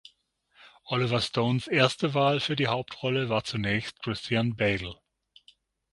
[0.85, 4.99] Oliver Stones erste Wahl für die Hauptrolle war zunächst Christian Bale.